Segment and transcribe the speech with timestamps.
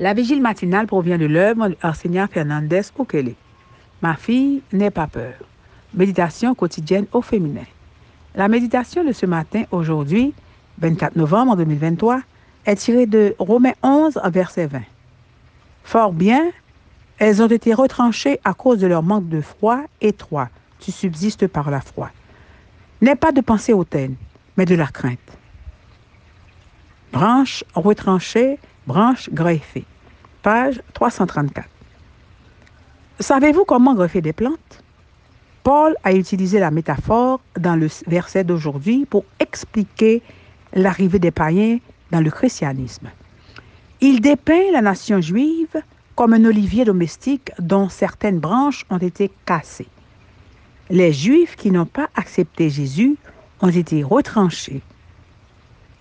[0.00, 3.34] La vigile matinale provient de l'œuvre d'Arsenia Fernandez Okele.
[4.02, 5.34] Ma fille, n'aie pas peur.
[5.94, 7.62] Méditation quotidienne au féminin.
[8.34, 10.34] La méditation de ce matin, aujourd'hui,
[10.78, 12.22] 24 novembre 2023,
[12.66, 14.80] est tirée de Romains 11, verset 20.
[15.84, 16.50] Fort bien,
[17.18, 20.48] elles ont été retranchées à cause de leur manque de foi, et toi,
[20.80, 22.10] tu subsistes par la foi.
[23.00, 24.16] N'aie pas de pensée hautaine,
[24.56, 25.38] mais de la crainte.
[27.14, 29.84] Branche retranchée, branche greffée.
[30.42, 31.64] Page 334.
[33.20, 34.82] Savez-vous comment greffer des plantes?
[35.62, 40.22] Paul a utilisé la métaphore dans le verset d'aujourd'hui pour expliquer
[40.72, 41.78] l'arrivée des païens
[42.10, 43.08] dans le christianisme.
[44.00, 45.80] Il dépeint la nation juive
[46.16, 49.86] comme un olivier domestique dont certaines branches ont été cassées.
[50.90, 53.16] Les Juifs qui n'ont pas accepté Jésus
[53.60, 54.82] ont été retranchés.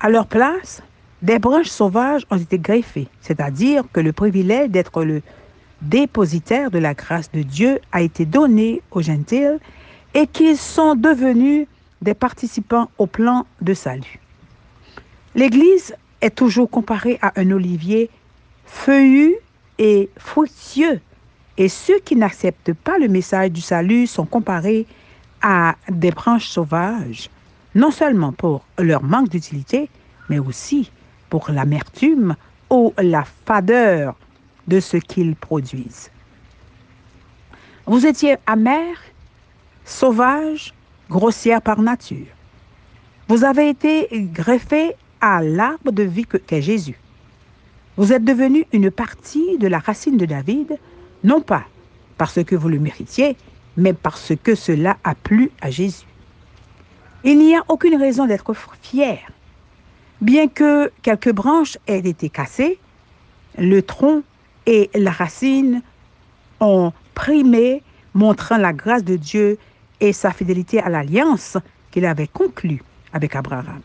[0.00, 0.82] À leur place,
[1.22, 5.22] des branches sauvages ont été greffées, c'est-à-dire que le privilège d'être le
[5.82, 9.58] dépositaire de la grâce de Dieu a été donné aux gentils
[10.14, 11.66] et qu'ils sont devenus
[12.02, 14.20] des participants au plan de salut.
[15.34, 18.10] L'Église est toujours comparée à un olivier
[18.64, 19.34] feuillu
[19.78, 21.00] et fructueux,
[21.56, 24.86] et ceux qui n'acceptent pas le message du salut sont comparés
[25.42, 27.30] à des branches sauvages,
[27.74, 29.88] non seulement pour leur manque d'utilité,
[30.28, 30.90] mais aussi
[31.28, 32.36] pour l'amertume
[32.70, 34.14] ou la fadeur
[34.66, 36.10] de ce qu'ils produisent.
[37.86, 38.96] Vous étiez amer,
[39.84, 40.74] sauvage,
[41.08, 42.26] grossière par nature.
[43.28, 46.98] Vous avez été greffé à l'arbre de vie qu'est Jésus.
[47.96, 50.78] Vous êtes devenu une partie de la racine de David,
[51.24, 51.64] non pas
[52.18, 53.36] parce que vous le méritiez,
[53.76, 56.06] mais parce que cela a plu à Jésus.
[57.24, 59.20] Il n'y a aucune raison d'être fier.
[60.20, 62.78] Bien que quelques branches aient été cassées,
[63.56, 64.22] le tronc
[64.66, 65.80] et la racine
[66.58, 67.82] ont primé,
[68.14, 69.58] montrant la grâce de Dieu
[70.00, 71.56] et sa fidélité à l'alliance
[71.92, 73.80] qu'il avait conclue avec Abraham.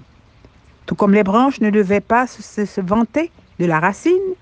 [0.87, 4.33] Tout comme les branches ne devaient pas se, vanter de la racine,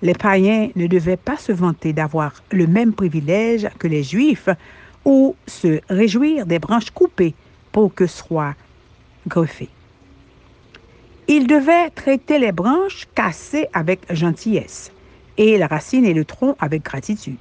[0.00, 4.48] les païens ne devaient pas se vanter d'avoir le même privilège que les Juifs
[5.04, 7.34] ou se réjouir des branches coupées
[7.72, 8.54] pour que soient
[9.26, 9.70] greffées.
[11.26, 14.92] Ils devaient traiter les branches cassées avec gentillesse
[15.38, 17.36] et la racine et le tronc avec gratitude.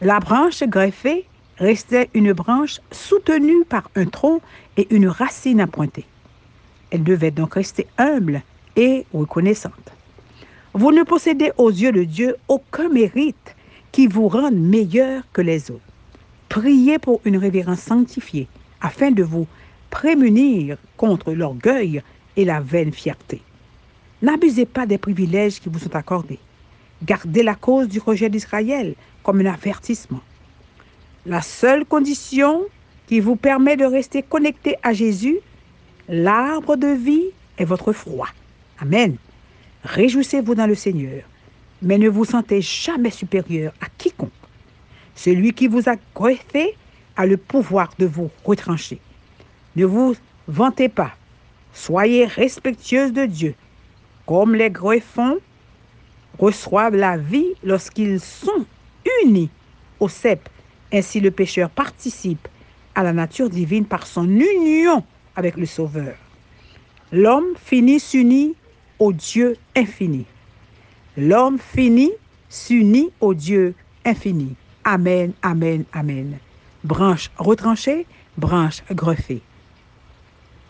[0.00, 1.26] La branche greffée
[1.58, 4.40] restait une branche soutenue par un tronc
[4.76, 6.06] et une racine appointée.
[6.90, 8.42] Elle devait donc rester humble
[8.74, 9.92] et reconnaissante.
[10.74, 13.54] Vous ne possédez aux yeux de Dieu aucun mérite
[13.92, 15.80] qui vous rende meilleur que les autres.
[16.48, 18.48] Priez pour une révérence sanctifiée
[18.80, 19.46] afin de vous
[19.90, 22.02] prémunir contre l'orgueil
[22.36, 23.42] et la vaine fierté.
[24.22, 26.38] N'abusez pas des privilèges qui vous sont accordés.
[27.02, 30.20] Gardez la cause du rejet d'Israël comme un avertissement.
[31.26, 32.64] La seule condition
[33.06, 35.38] qui vous permet de rester connecté à Jésus,
[36.08, 38.28] l'arbre de vie, est votre foi.
[38.78, 39.16] Amen.
[39.84, 41.22] Réjouissez-vous dans le Seigneur,
[41.82, 44.30] mais ne vous sentez jamais supérieur à quiconque.
[45.14, 46.76] Celui qui vous a greffé
[47.16, 49.00] a le pouvoir de vous retrancher.
[49.76, 50.14] Ne vous
[50.48, 51.12] vantez pas.
[51.72, 53.54] Soyez respectueuse de Dieu,
[54.26, 55.38] comme les greffons
[56.38, 58.64] reçoivent la vie lorsqu'ils sont
[59.22, 59.50] unis
[59.98, 60.48] au cep.
[60.92, 62.48] Ainsi le pécheur participe
[62.94, 65.04] à la nature divine par son union
[65.36, 66.14] avec le Sauveur.
[67.12, 68.54] L'homme finit s'unit
[68.98, 70.26] au Dieu infini.
[71.16, 72.12] L'homme finit
[72.48, 74.54] s'unit au Dieu infini.
[74.84, 76.38] Amen, amen, amen.
[76.82, 78.06] Branche retranchée,
[78.36, 79.42] branche greffée.